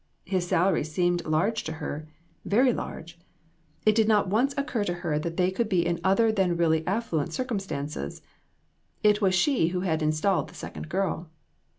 His 0.25 0.47
salary 0.47 0.83
seemed 0.83 1.23
large 1.27 1.63
to 1.65 1.73
her 1.73 2.07
very 2.43 2.73
large. 2.73 3.19
It 3.85 3.93
did 3.93 4.07
28O 4.07 4.07
INTRICACIES. 4.07 4.07
not 4.07 4.27
once 4.29 4.53
occur 4.57 4.83
to 4.85 4.93
her 4.95 5.19
that 5.19 5.37
they 5.37 5.51
could 5.51 5.69
be 5.69 5.85
in 5.85 5.99
other 6.03 6.31
than 6.31 6.57
really 6.57 6.83
affluent 6.87 7.33
circumstances. 7.33 8.23
It 9.03 9.21
was 9.21 9.35
she 9.35 9.67
who 9.67 9.81
had 9.81 10.01
installed 10.01 10.49
this 10.49 10.57
second 10.57 10.89
girl. 10.89 11.29